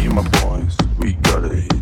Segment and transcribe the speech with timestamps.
[0.00, 1.77] me and my boys, we got it.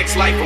[0.00, 0.39] chicks like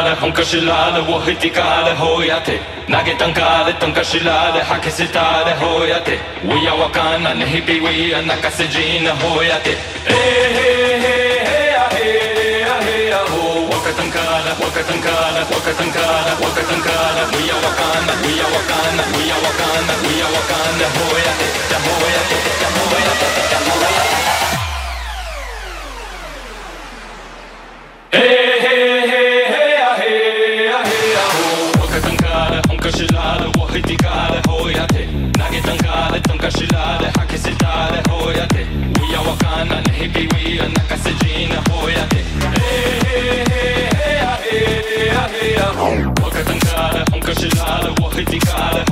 [0.00, 2.58] kale, honka shilale, wohiti kale, hoyate.
[2.88, 6.18] Nage tankale, tonka shilale, haki sitale, hoyate.
[6.44, 9.74] We are wakana, nehibi we are nakasejina, hoyate.
[10.06, 10.80] Hey, hey,
[48.24, 48.89] criticada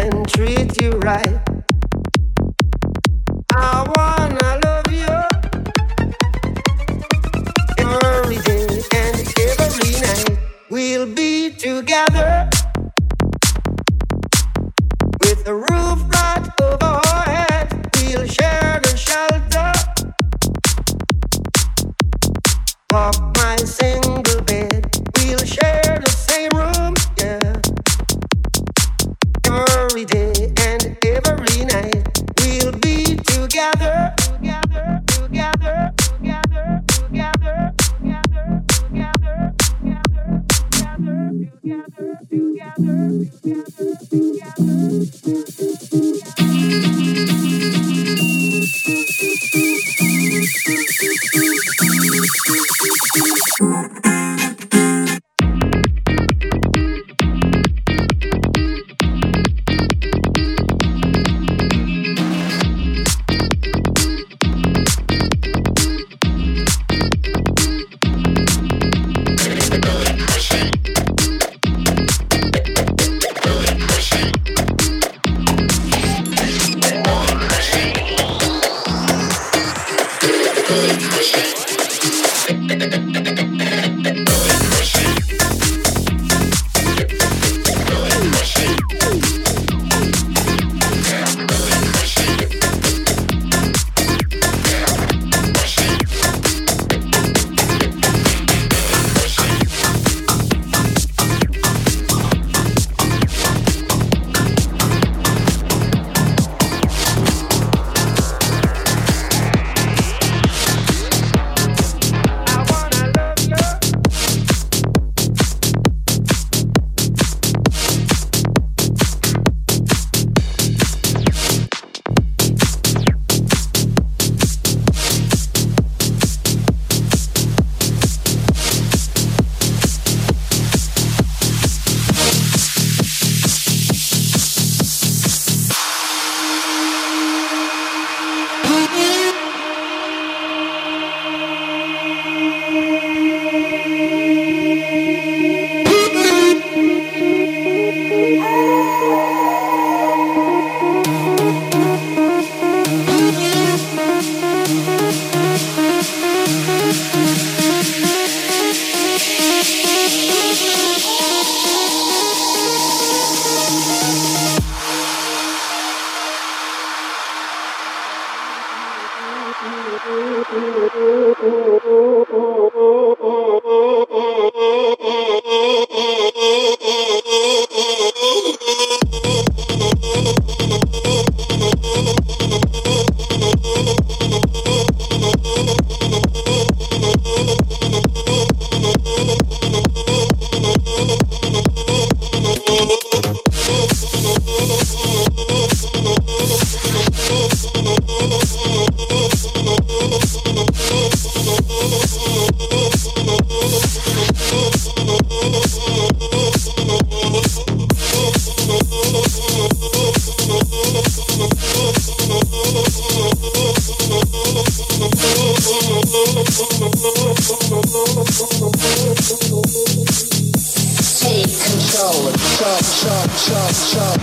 [0.00, 1.38] and treat you right.
[3.52, 5.16] I wanna love you
[7.78, 9.16] every day and
[9.60, 10.38] every night.
[10.70, 12.48] We'll be together
[15.22, 15.89] with the rules.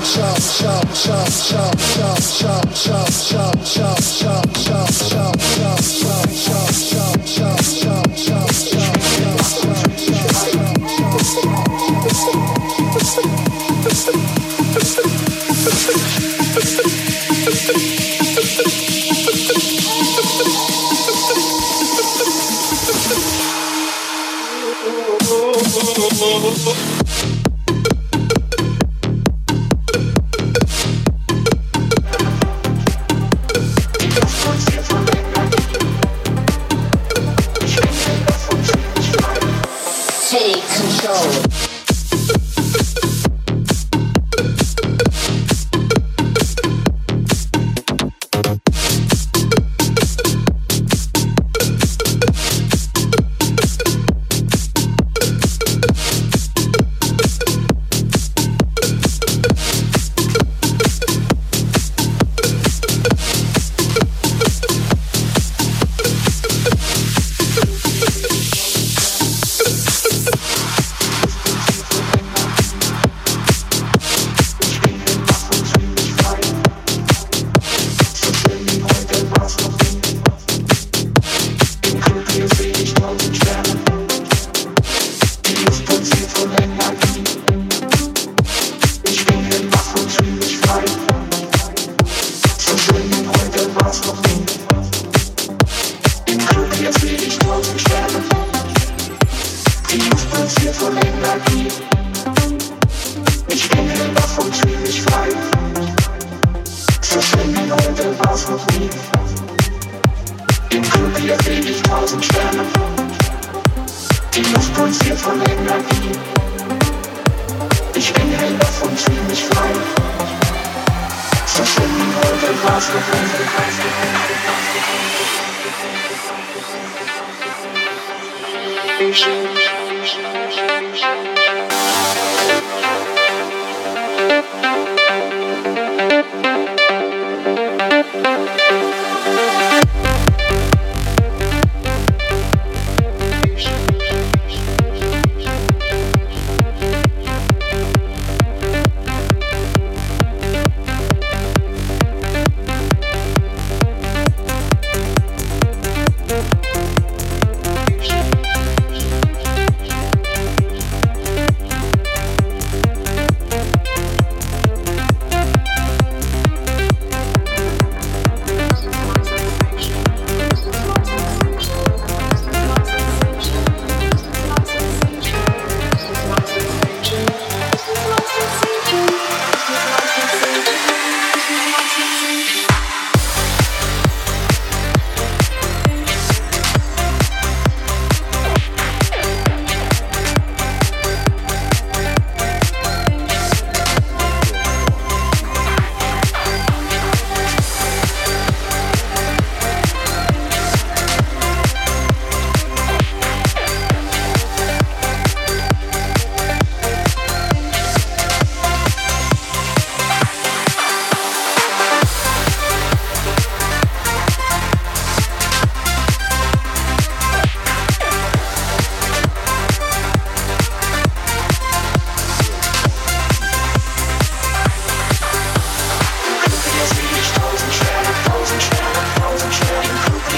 [0.08, 2.28] shout, shout, shout, shout, shout,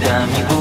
[0.00, 0.59] vida me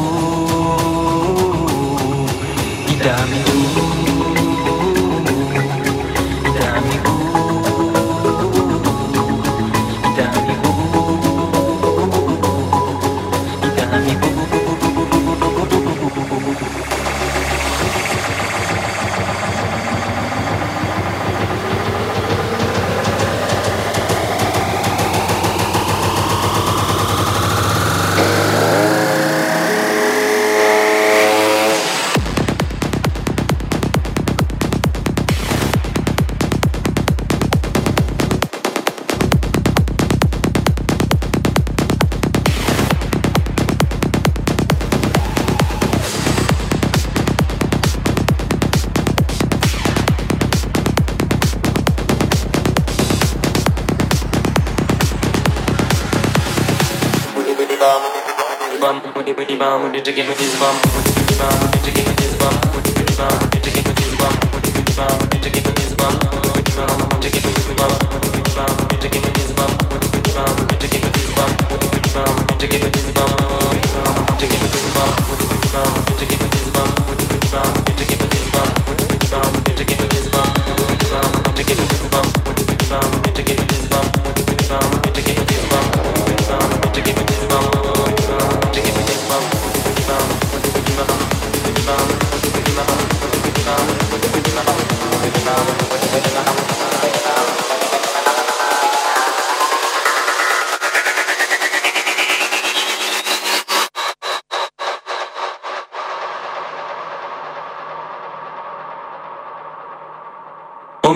[60.09, 60.48] to give me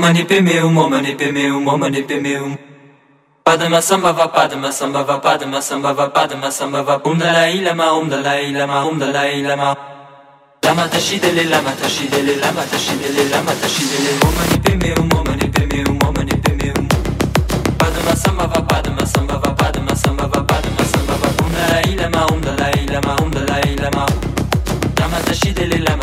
[0.03, 2.57] manipe meu, mo manipe meu, mo manipe meu.
[3.41, 7.93] Padma samba va padma samba va padma samba va padma samba va um dalai lama
[7.93, 9.77] um dalai lama um dalai lama.
[10.65, 16.11] Lama tashidele lama tashidele lama tashidele lama tashidele mo manipe meu, mo manipe meu, mo
[16.11, 16.75] manipe meu.
[17.79, 22.25] Padma samba va padma samba va padma samba va padma samba va um dalai lama
[22.33, 24.05] um dalai lama um dalai lama.
[24.99, 26.02] Lama tashidele lama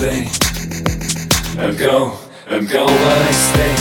[0.00, 0.26] stay.
[1.60, 2.16] I'm gone,
[2.48, 3.79] I'm but I stay.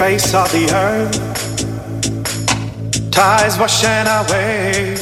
[0.00, 1.12] Face of the earth,
[3.10, 4.99] tides washing away.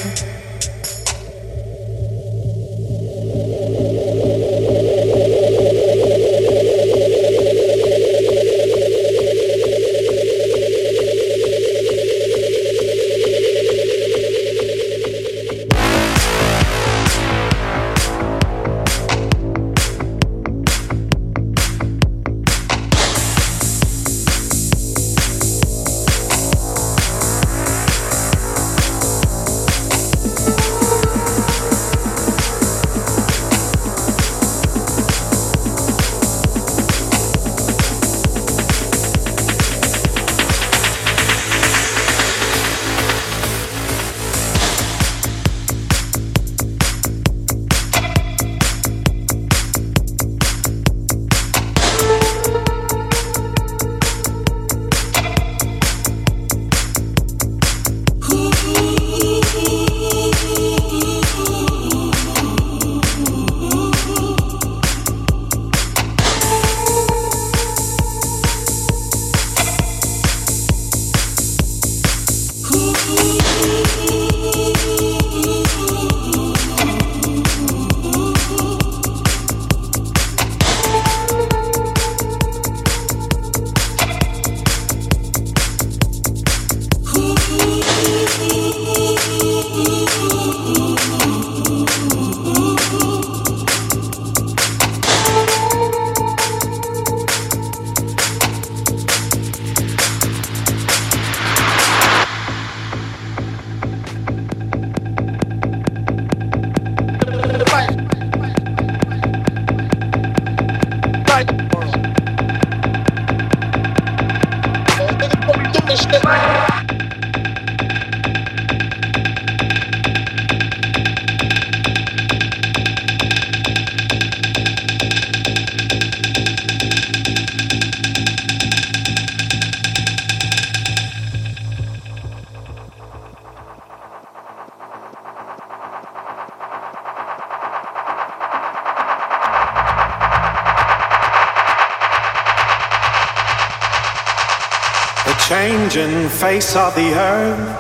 [146.38, 147.76] Face of the earth,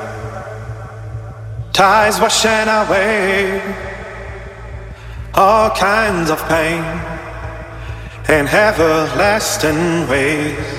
[1.72, 3.62] tides washing away
[5.34, 6.82] all kinds of pain
[8.28, 10.77] in everlasting ways.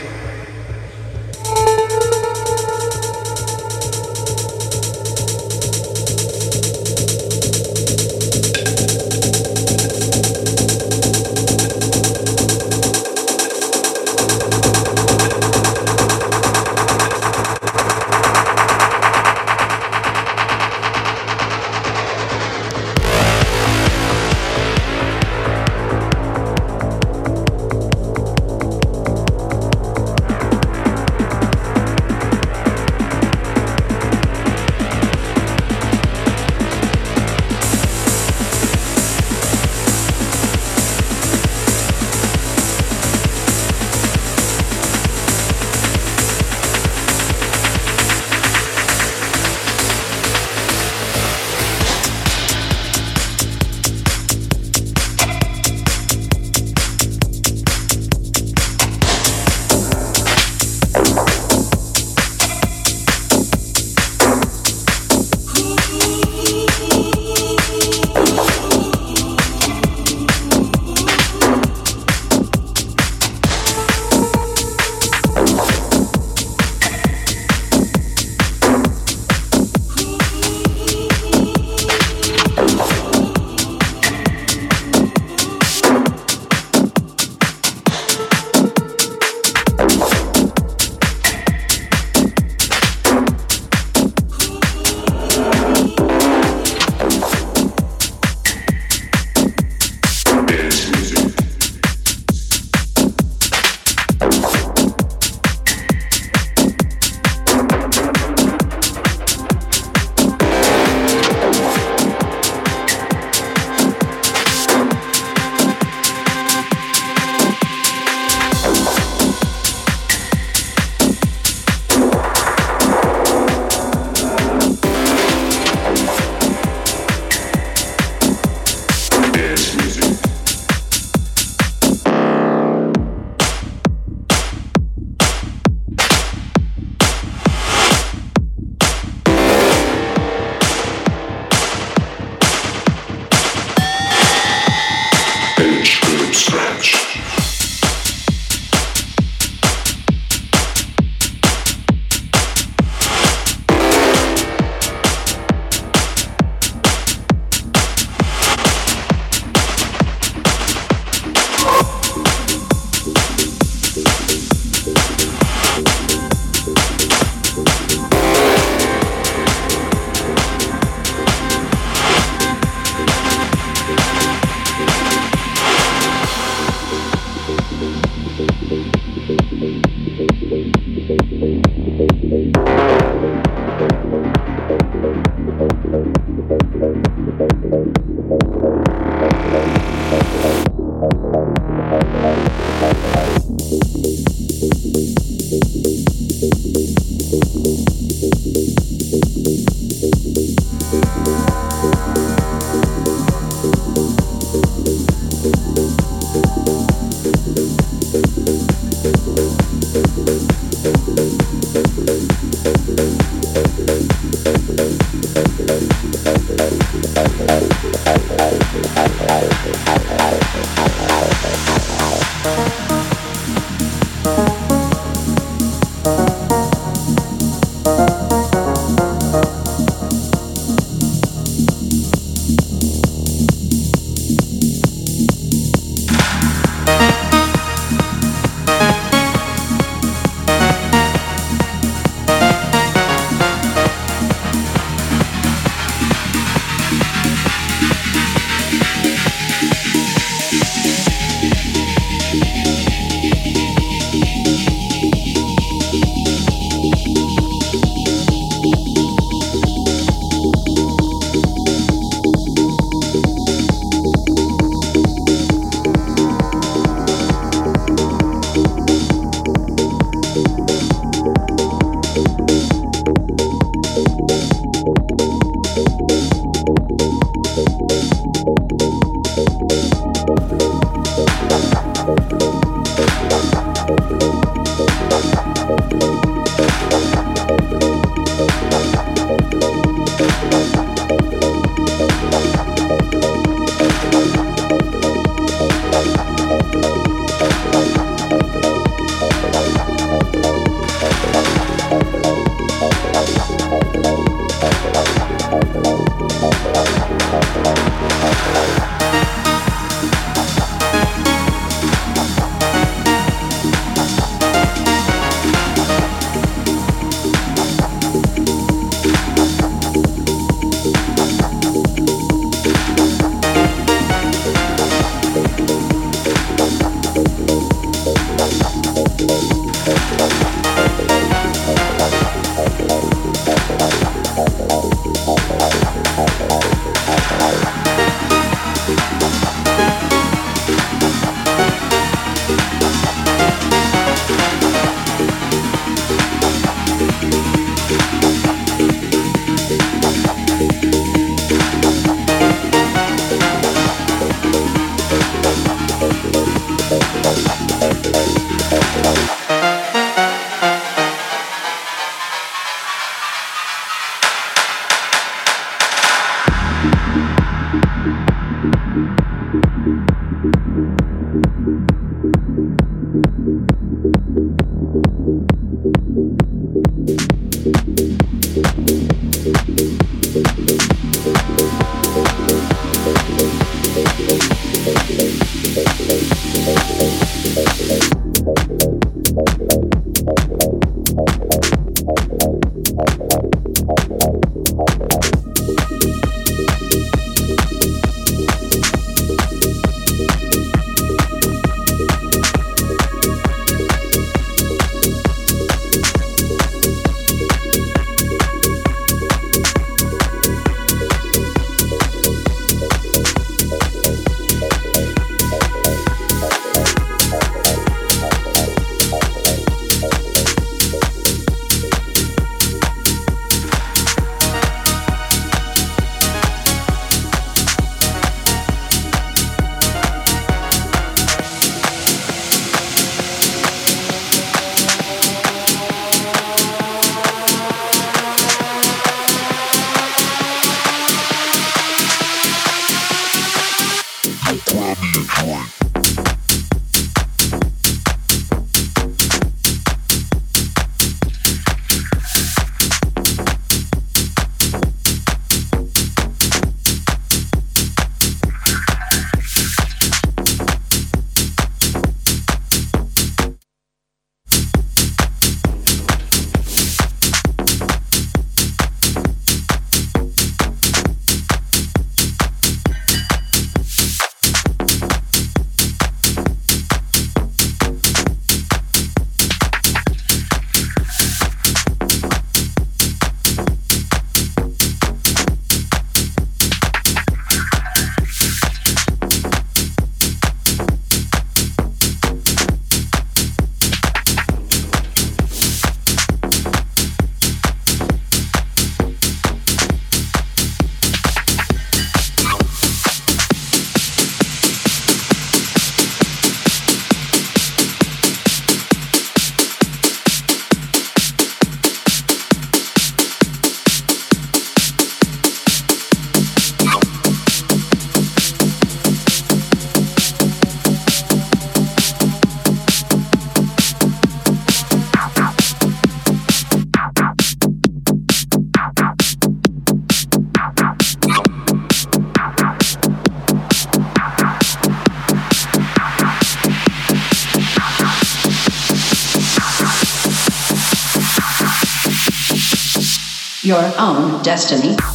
[543.70, 545.09] Your own destiny.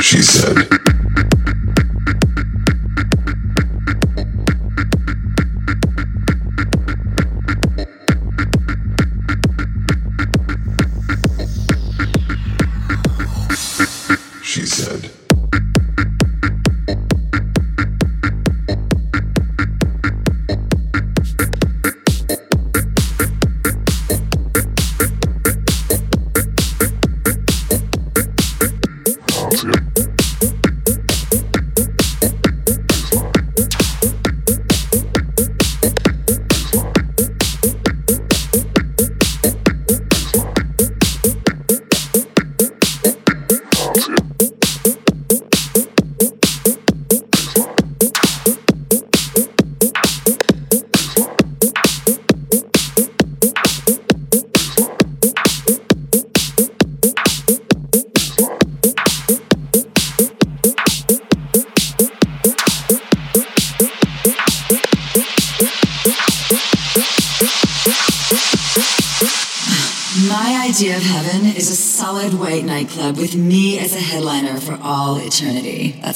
[0.00, 0.79] She said.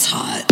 [0.07, 0.44] Hot.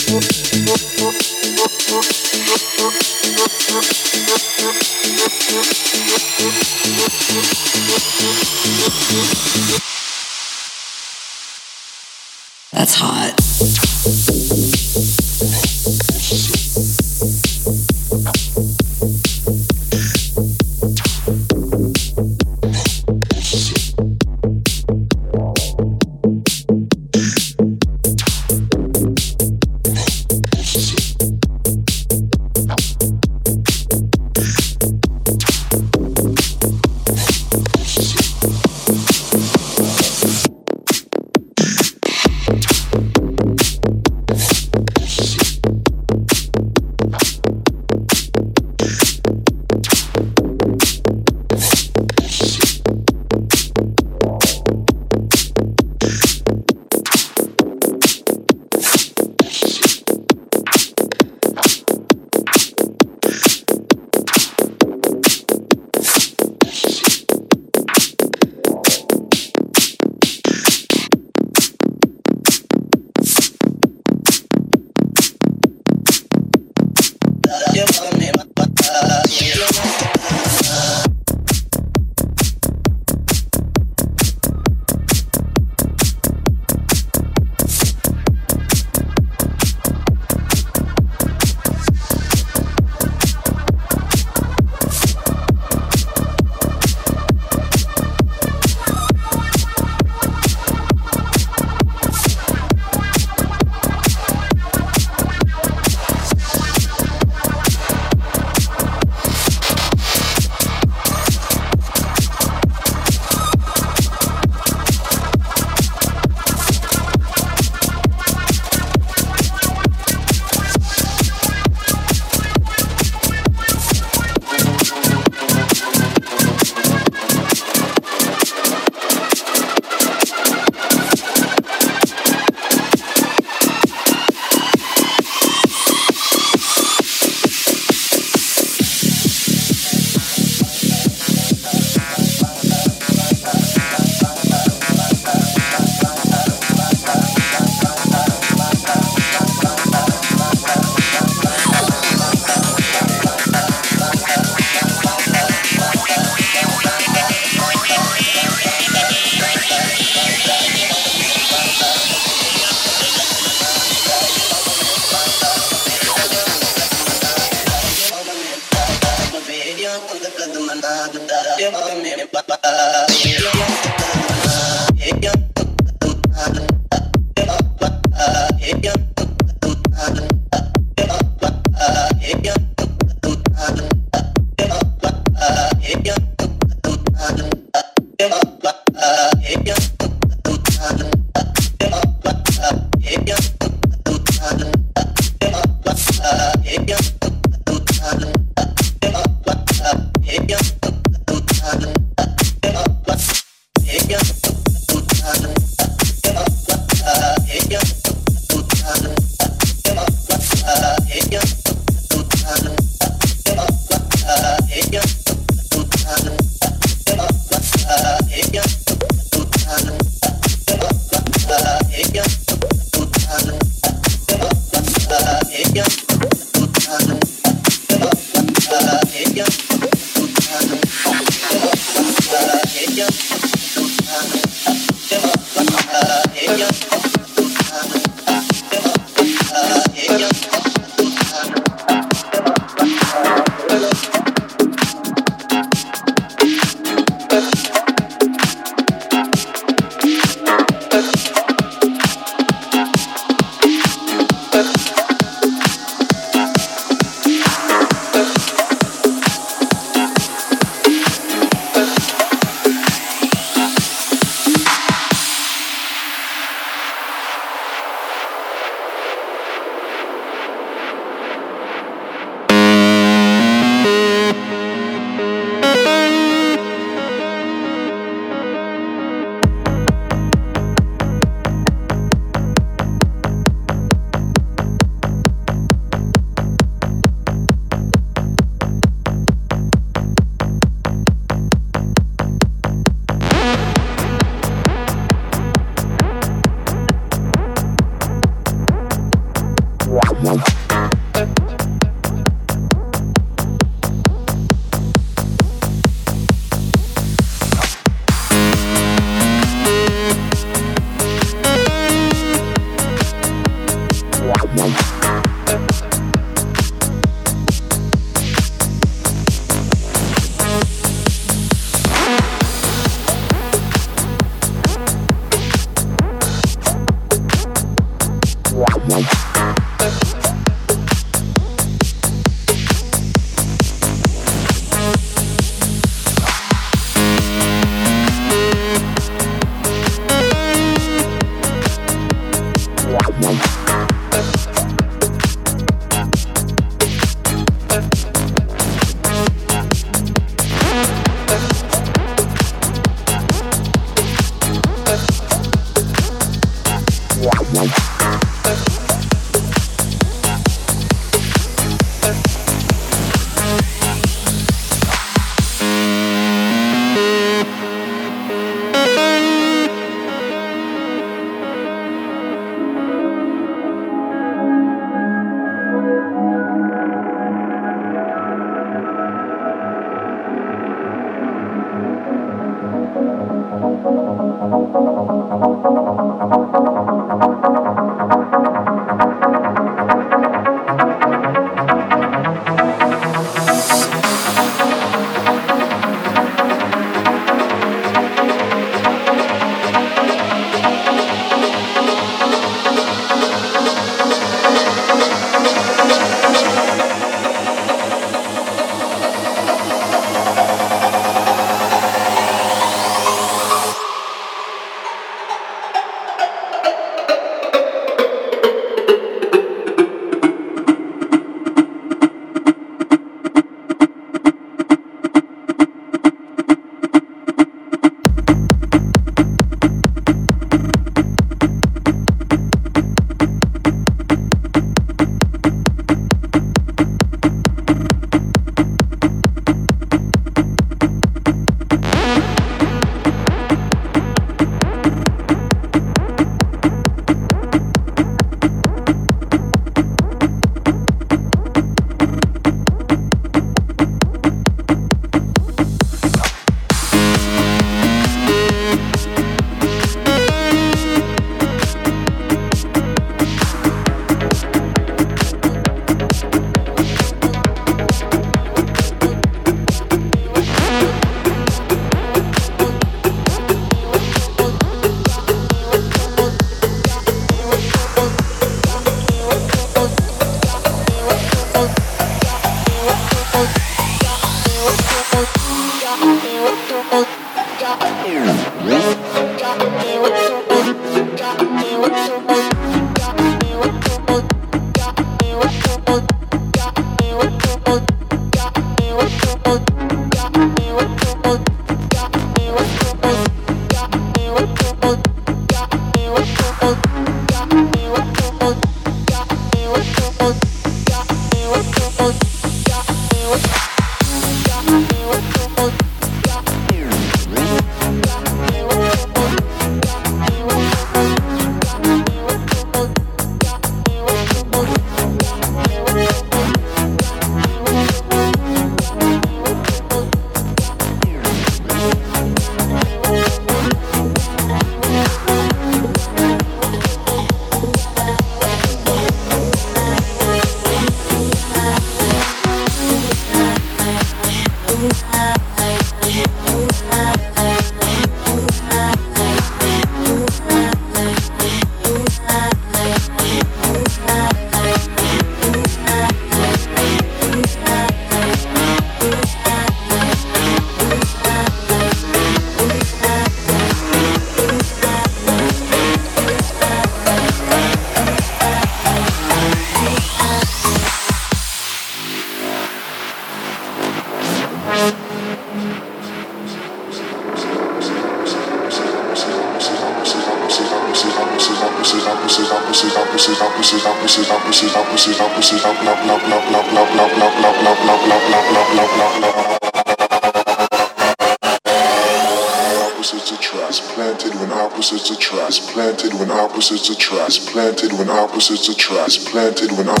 [598.41, 600.00] Opposites attract, planted when opposites